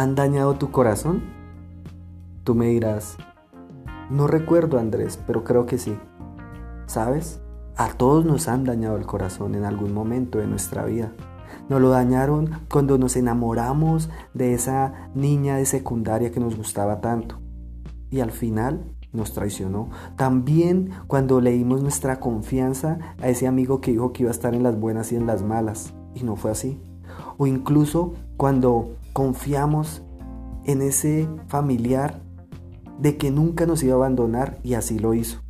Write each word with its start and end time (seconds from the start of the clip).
han 0.00 0.14
dañado 0.14 0.54
tu 0.54 0.70
corazón? 0.70 1.22
Tú 2.44 2.54
me 2.54 2.68
dirás, 2.68 3.18
no 4.08 4.26
recuerdo 4.26 4.78
Andrés, 4.78 5.20
pero 5.26 5.44
creo 5.44 5.66
que 5.66 5.76
sí. 5.76 5.96
¿Sabes? 6.86 7.42
A 7.76 7.92
todos 7.92 8.24
nos 8.24 8.48
han 8.48 8.64
dañado 8.64 8.96
el 8.96 9.04
corazón 9.04 9.54
en 9.54 9.64
algún 9.64 9.92
momento 9.92 10.38
de 10.38 10.46
nuestra 10.46 10.84
vida. 10.86 11.12
Nos 11.68 11.82
lo 11.82 11.90
dañaron 11.90 12.50
cuando 12.70 12.96
nos 12.96 13.14
enamoramos 13.16 14.08
de 14.32 14.54
esa 14.54 15.10
niña 15.14 15.56
de 15.56 15.66
secundaria 15.66 16.32
que 16.32 16.40
nos 16.40 16.56
gustaba 16.56 17.00
tanto. 17.00 17.38
Y 18.10 18.20
al 18.20 18.32
final 18.32 18.96
nos 19.12 19.34
traicionó. 19.34 19.90
También 20.16 20.92
cuando 21.08 21.42
leímos 21.42 21.82
nuestra 21.82 22.20
confianza 22.20 22.98
a 23.20 23.28
ese 23.28 23.46
amigo 23.46 23.80
que 23.80 23.92
dijo 23.92 24.12
que 24.12 24.22
iba 24.22 24.30
a 24.30 24.34
estar 24.34 24.54
en 24.54 24.62
las 24.62 24.80
buenas 24.80 25.12
y 25.12 25.16
en 25.16 25.26
las 25.26 25.42
malas. 25.42 25.92
Y 26.14 26.24
no 26.24 26.36
fue 26.36 26.50
así. 26.52 26.80
O 27.40 27.46
incluso 27.46 28.12
cuando 28.36 28.98
confiamos 29.14 30.02
en 30.66 30.82
ese 30.82 31.26
familiar 31.48 32.20
de 32.98 33.16
que 33.16 33.30
nunca 33.30 33.64
nos 33.64 33.82
iba 33.82 33.94
a 33.94 33.96
abandonar 33.96 34.58
y 34.62 34.74
así 34.74 34.98
lo 34.98 35.14
hizo. 35.14 35.40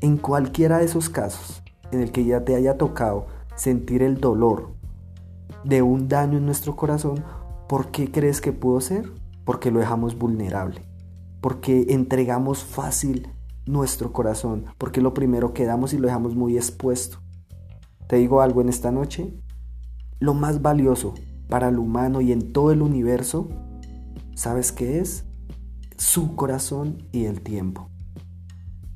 En 0.00 0.16
cualquiera 0.16 0.78
de 0.78 0.86
esos 0.86 1.10
casos 1.10 1.62
en 1.92 2.00
el 2.00 2.10
que 2.10 2.24
ya 2.24 2.46
te 2.46 2.54
haya 2.54 2.78
tocado 2.78 3.26
sentir 3.54 4.02
el 4.02 4.18
dolor 4.18 4.70
de 5.62 5.82
un 5.82 6.08
daño 6.08 6.38
en 6.38 6.46
nuestro 6.46 6.74
corazón, 6.74 7.22
¿por 7.68 7.90
qué 7.90 8.10
crees 8.10 8.40
que 8.40 8.52
pudo 8.52 8.80
ser? 8.80 9.12
Porque 9.44 9.70
lo 9.70 9.80
dejamos 9.80 10.16
vulnerable, 10.16 10.88
porque 11.42 11.84
entregamos 11.90 12.64
fácil 12.64 13.28
nuestro 13.66 14.10
corazón, 14.10 14.64
porque 14.78 15.02
lo 15.02 15.12
primero 15.12 15.52
que 15.52 15.66
damos 15.66 15.92
y 15.92 15.98
lo 15.98 16.06
dejamos 16.06 16.34
muy 16.34 16.56
expuesto. 16.56 17.18
Te 18.08 18.16
digo 18.16 18.40
algo 18.40 18.62
en 18.62 18.70
esta 18.70 18.90
noche, 18.90 19.34
lo 20.24 20.34
más 20.34 20.62
valioso 20.62 21.14
para 21.48 21.68
el 21.68 21.78
humano 21.78 22.20
y 22.20 22.32
en 22.32 22.52
todo 22.52 22.72
el 22.72 22.82
universo, 22.82 23.48
¿sabes 24.34 24.72
qué 24.72 24.98
es? 24.98 25.24
Su 25.96 26.34
corazón 26.34 26.98
y 27.12 27.26
el 27.26 27.42
tiempo. 27.42 27.88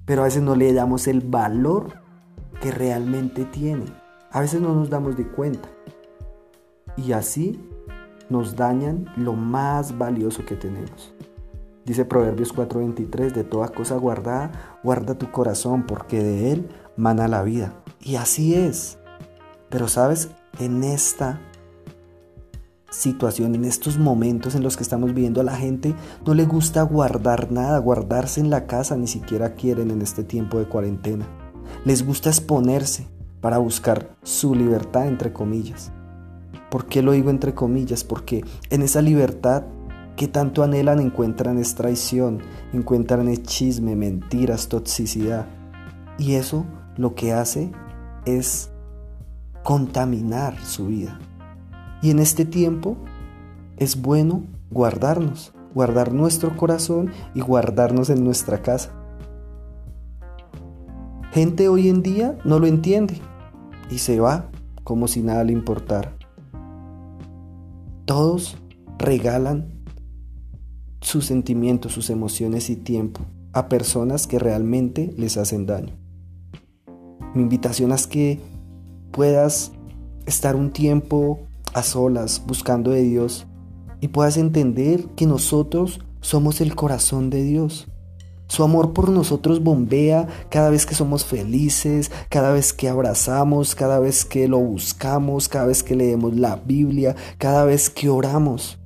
Pero 0.04 0.22
a 0.22 0.24
veces 0.24 0.42
no 0.42 0.56
le 0.56 0.72
damos 0.72 1.06
el 1.06 1.20
valor 1.20 2.00
que 2.60 2.70
realmente 2.70 3.44
tiene. 3.44 3.84
A 4.30 4.40
veces 4.40 4.60
no 4.60 4.74
nos 4.74 4.90
damos 4.90 5.16
de 5.16 5.26
cuenta 5.26 5.68
y 6.96 7.12
así 7.12 7.60
nos 8.28 8.56
dañan 8.56 9.06
lo 9.16 9.34
más 9.34 9.96
valioso 9.96 10.44
que 10.44 10.56
tenemos. 10.56 11.14
Dice 11.84 12.04
Proverbios 12.04 12.52
4:23, 12.52 13.32
de 13.32 13.44
toda 13.44 13.68
cosa 13.68 13.96
guardada, 13.96 14.78
guarda 14.82 15.16
tu 15.16 15.30
corazón, 15.30 15.84
porque 15.86 16.22
de 16.22 16.52
él 16.52 16.68
mana 16.96 17.28
la 17.28 17.42
vida. 17.42 17.72
Y 18.00 18.16
así 18.16 18.54
es. 18.54 18.98
Pero 19.70 19.88
sabes, 19.88 20.28
en 20.58 20.82
esta 20.84 21.40
situación, 22.90 23.54
en 23.54 23.64
estos 23.64 23.98
momentos 23.98 24.54
en 24.54 24.62
los 24.62 24.76
que 24.76 24.82
estamos 24.82 25.14
viviendo, 25.14 25.40
a 25.40 25.44
la 25.44 25.56
gente 25.56 25.94
no 26.26 26.34
le 26.34 26.44
gusta 26.44 26.82
guardar 26.82 27.52
nada, 27.52 27.78
guardarse 27.78 28.40
en 28.40 28.50
la 28.50 28.66
casa, 28.66 28.96
ni 28.96 29.06
siquiera 29.06 29.54
quieren 29.54 29.90
en 29.90 30.02
este 30.02 30.24
tiempo 30.24 30.58
de 30.58 30.66
cuarentena. 30.66 31.26
Les 31.84 32.04
gusta 32.04 32.30
exponerse 32.30 33.06
para 33.40 33.58
buscar 33.58 34.16
su 34.22 34.54
libertad, 34.54 35.06
entre 35.06 35.32
comillas. 35.32 35.92
¿Por 36.70 36.86
qué 36.86 37.02
lo 37.02 37.12
digo 37.12 37.30
entre 37.30 37.54
comillas? 37.54 38.04
Porque 38.04 38.44
en 38.70 38.82
esa 38.82 39.00
libertad 39.00 39.64
que 40.16 40.28
tanto 40.28 40.62
anhelan 40.62 40.98
encuentran 40.98 41.58
es 41.58 41.74
traición, 41.74 42.40
encuentran 42.72 43.28
es 43.28 43.42
chisme, 43.44 43.94
mentiras, 43.94 44.68
toxicidad. 44.68 45.46
Y 46.18 46.34
eso 46.34 46.66
lo 46.96 47.14
que 47.14 47.32
hace 47.32 47.70
es 48.26 48.70
contaminar 49.68 50.58
su 50.64 50.86
vida. 50.86 51.18
Y 52.00 52.08
en 52.08 52.20
este 52.20 52.46
tiempo 52.46 52.96
es 53.76 54.00
bueno 54.00 54.44
guardarnos, 54.70 55.52
guardar 55.74 56.10
nuestro 56.10 56.56
corazón 56.56 57.10
y 57.34 57.42
guardarnos 57.42 58.08
en 58.08 58.24
nuestra 58.24 58.62
casa. 58.62 58.94
Gente 61.32 61.68
hoy 61.68 61.90
en 61.90 62.02
día 62.02 62.38
no 62.46 62.58
lo 62.58 62.66
entiende 62.66 63.20
y 63.90 63.98
se 63.98 64.20
va 64.20 64.50
como 64.84 65.06
si 65.06 65.20
nada 65.20 65.44
le 65.44 65.52
importara. 65.52 66.16
Todos 68.06 68.56
regalan 68.98 69.84
sus 71.02 71.26
sentimientos, 71.26 71.92
sus 71.92 72.08
emociones 72.08 72.70
y 72.70 72.76
tiempo 72.76 73.20
a 73.52 73.68
personas 73.68 74.26
que 74.26 74.38
realmente 74.38 75.12
les 75.18 75.36
hacen 75.36 75.66
daño. 75.66 75.92
Mi 77.34 77.42
invitación 77.42 77.92
es 77.92 78.06
que 78.06 78.40
puedas 79.10 79.72
estar 80.26 80.56
un 80.56 80.70
tiempo 80.70 81.40
a 81.74 81.82
solas 81.82 82.42
buscando 82.46 82.90
de 82.90 83.02
Dios 83.02 83.46
y 84.00 84.08
puedas 84.08 84.36
entender 84.36 85.04
que 85.16 85.26
nosotros 85.26 86.00
somos 86.20 86.60
el 86.60 86.74
corazón 86.74 87.30
de 87.30 87.42
Dios. 87.42 87.88
Su 88.48 88.64
amor 88.64 88.94
por 88.94 89.10
nosotros 89.10 89.62
bombea 89.62 90.26
cada 90.48 90.70
vez 90.70 90.86
que 90.86 90.94
somos 90.94 91.24
felices, 91.24 92.10
cada 92.30 92.52
vez 92.52 92.72
que 92.72 92.88
abrazamos, 92.88 93.74
cada 93.74 93.98
vez 93.98 94.24
que 94.24 94.48
lo 94.48 94.58
buscamos, 94.58 95.48
cada 95.48 95.66
vez 95.66 95.82
que 95.82 95.94
leemos 95.94 96.34
la 96.34 96.56
Biblia, 96.56 97.14
cada 97.36 97.64
vez 97.64 97.90
que 97.90 98.08
oramos. 98.08 98.78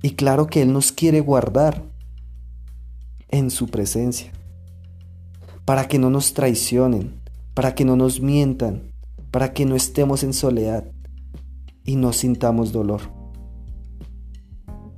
Y 0.00 0.10
claro 0.10 0.46
que 0.46 0.62
Él 0.62 0.72
nos 0.72 0.92
quiere 0.92 1.20
guardar 1.20 1.82
en 3.28 3.50
su 3.50 3.66
presencia, 3.66 4.30
para 5.64 5.88
que 5.88 5.98
no 5.98 6.10
nos 6.10 6.32
traicionen, 6.32 7.20
para 7.54 7.74
que 7.74 7.84
no 7.84 7.96
nos 7.96 8.20
mientan, 8.20 8.91
para 9.32 9.52
que 9.52 9.66
no 9.66 9.74
estemos 9.74 10.22
en 10.22 10.32
soledad 10.32 10.84
y 11.84 11.96
no 11.96 12.12
sintamos 12.12 12.70
dolor, 12.70 13.00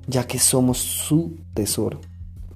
ya 0.06 0.26
que 0.26 0.38
somos 0.38 0.76
su 0.76 1.38
tesoro 1.54 2.00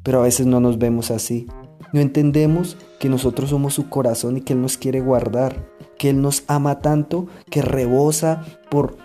pero 0.08 0.20
a 0.20 0.22
veces 0.22 0.46
no 0.46 0.58
nos 0.58 0.78
vemos 0.78 1.10
así. 1.10 1.46
No 1.92 2.00
entendemos 2.00 2.78
que 2.98 3.10
nosotros 3.10 3.50
somos 3.50 3.74
su 3.74 3.90
corazón 3.90 4.38
y 4.38 4.40
que 4.40 4.54
Él 4.54 4.62
nos 4.62 4.78
quiere 4.78 5.02
guardar, 5.02 5.68
que 5.98 6.08
Él 6.08 6.22
nos 6.22 6.44
ama 6.46 6.80
tanto 6.80 7.26
que 7.50 7.60
rebosa 7.60 8.42
por 8.70 8.96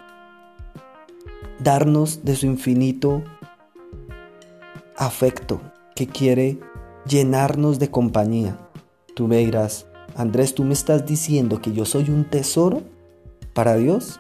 darnos 1.60 2.24
de 2.24 2.38
su 2.38 2.46
infinito 2.46 3.22
afecto, 4.96 5.60
que 5.94 6.08
quiere 6.08 6.60
llenarnos 7.06 7.80
de 7.80 7.92
compañía. 7.92 8.58
Tú 9.14 9.28
me 9.28 9.40
Andrés, 10.16 10.54
¿tú 10.54 10.64
me 10.64 10.74
estás 10.74 11.06
diciendo 11.06 11.62
que 11.62 11.74
yo 11.74 11.86
soy 11.86 12.10
un 12.10 12.26
tesoro 12.26 12.84
para 13.54 13.76
Dios? 13.76 14.20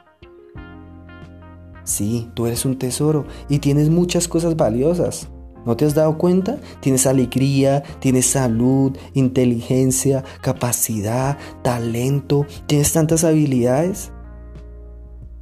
Sí, 1.83 2.29
tú 2.33 2.47
eres 2.47 2.65
un 2.65 2.77
tesoro 2.77 3.25
y 3.49 3.59
tienes 3.59 3.89
muchas 3.89 4.27
cosas 4.27 4.55
valiosas. 4.55 5.29
¿No 5.65 5.77
te 5.77 5.85
has 5.85 5.93
dado 5.93 6.17
cuenta? 6.17 6.57
Tienes 6.81 7.07
alegría, 7.07 7.83
tienes 7.99 8.25
salud, 8.25 8.97
inteligencia, 9.13 10.23
capacidad, 10.41 11.37
talento, 11.61 12.45
tienes 12.67 12.91
tantas 12.91 13.23
habilidades 13.23 14.11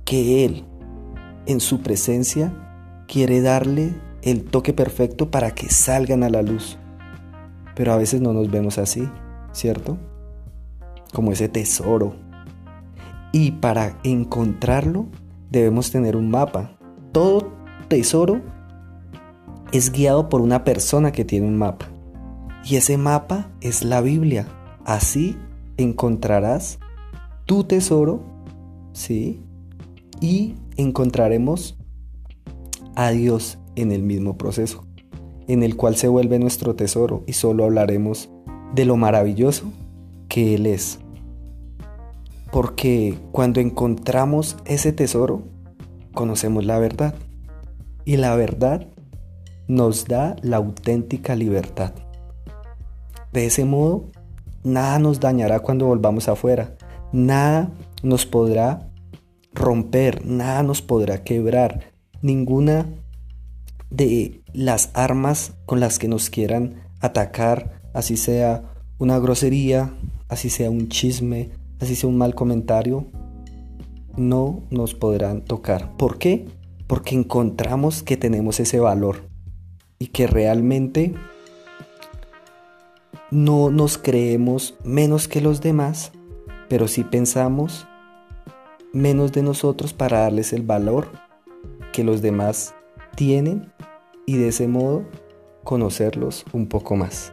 que 0.06 0.46
Él, 0.46 0.66
en 1.48 1.60
su 1.60 1.82
presencia, 1.82 2.54
quiere 3.08 3.42
darle 3.42 3.96
el 4.22 4.44
toque 4.44 4.74
perfecto 4.74 5.32
para 5.32 5.56
que 5.56 5.70
salgan 5.70 6.24
a 6.24 6.30
la 6.30 6.42
luz. 6.42 6.78
Pero 7.76 7.94
a 7.94 7.98
veces 7.98 8.22
no 8.22 8.34
nos 8.34 8.52
vemos 8.52 8.78
así, 8.78 9.10
¿cierto? 9.54 9.98
Como 11.14 11.32
ese 11.32 11.50
tesoro. 11.50 12.16
Y 13.32 13.52
para 13.52 14.00
encontrarlo 14.04 15.08
debemos 15.50 15.92
tener 15.92 16.16
un 16.16 16.30
mapa. 16.30 16.78
Todo 17.12 17.52
tesoro 17.88 18.42
es 19.72 19.92
guiado 19.92 20.30
por 20.30 20.42
una 20.42 20.64
persona 20.64 21.12
que 21.12 21.26
tiene 21.26 21.48
un 21.48 21.58
mapa. 21.58 21.88
Y 22.66 22.76
ese 22.76 22.98
mapa 22.98 23.50
es 23.62 23.84
la 23.84 24.02
Biblia. 24.02 24.48
Así 24.86 25.38
encontrarás 25.78 26.80
tu 27.46 27.64
tesoro, 27.64 28.22
¿sí? 28.94 29.42
Y 30.20 30.56
encontraremos 30.78 31.78
a 32.96 33.12
Dios 33.12 33.60
en 33.76 33.92
el 33.92 34.04
mismo 34.04 34.38
proceso, 34.38 34.86
en 35.48 35.64
el 35.64 35.76
cual 35.76 35.96
se 35.96 36.08
vuelve 36.08 36.40
nuestro 36.40 36.76
tesoro 36.76 37.24
y 37.28 37.34
solo 37.34 37.66
hablaremos 37.66 38.30
de 38.74 38.86
lo 38.86 38.96
maravilloso 38.96 39.72
que 40.30 40.56
Él 40.56 40.66
es. 40.66 41.01
Porque 42.52 43.18
cuando 43.32 43.60
encontramos 43.60 44.58
ese 44.66 44.92
tesoro, 44.92 45.44
conocemos 46.14 46.66
la 46.66 46.80
verdad. 46.80 47.16
Y 48.04 48.18
la 48.18 48.36
verdad 48.36 48.88
nos 49.68 50.06
da 50.06 50.36
la 50.42 50.58
auténtica 50.58 51.36
libertad. 51.36 51.94
De 53.32 53.46
ese 53.46 53.64
modo, 53.64 54.10
nada 54.64 55.00
nos 55.00 55.20
dañará 55.20 55.62
cuando 55.62 55.86
volvamos 55.86 56.28
afuera, 56.28 56.76
nada 57.14 57.72
nos 58.04 58.26
podrá 58.26 58.90
romper, 59.54 60.26
nada 60.26 60.64
nos 60.64 60.82
podrá 60.82 61.24
quebrar, 61.24 61.92
ninguna 62.22 62.86
de 63.90 64.44
las 64.54 64.90
armas 64.94 65.54
con 65.66 65.80
las 65.80 66.00
que 66.00 66.08
nos 66.08 66.30
quieran 66.30 66.84
atacar, 67.00 67.82
así 67.94 68.18
sea 68.18 68.64
una 68.98 69.20
grosería, 69.20 69.94
así 70.30 70.50
sea 70.50 70.70
un 70.70 70.90
chisme, 70.90 71.50
así 71.82 71.96
sea 71.96 72.10
un 72.10 72.18
mal 72.18 72.36
comentario, 72.36 73.08
no 74.16 74.64
nos 74.70 74.94
podrán 74.94 75.42
tocar. 75.42 75.96
¿Por 75.98 76.18
qué? 76.18 76.48
porque 76.92 77.16
encontramos 77.16 78.04
que 78.04 78.18
tenemos 78.18 78.60
ese 78.60 78.82
valor 78.82 79.22
y 79.98 80.08
que 80.08 80.28
realmente 80.28 81.14
no 83.30 83.70
nos 83.70 83.98
creemos 83.98 84.76
menos 84.84 85.30
que 85.30 85.40
los 85.40 85.62
demás, 85.62 86.12
pero 86.68 86.90
sí 86.90 87.06
pensamos 87.06 87.88
menos 88.92 89.32
de 89.32 89.42
nosotros 89.42 89.94
para 89.94 90.20
darles 90.20 90.52
el 90.52 90.64
valor 90.64 91.08
que 91.94 92.04
los 92.04 92.22
demás 92.22 92.76
tienen 93.16 93.72
y 94.26 94.36
de 94.36 94.50
ese 94.50 94.68
modo 94.68 95.06
conocerlos 95.64 96.44
un 96.52 96.68
poco 96.68 96.98
más. 96.98 97.32